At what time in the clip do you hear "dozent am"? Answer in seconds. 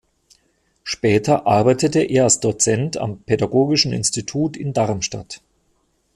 2.39-3.19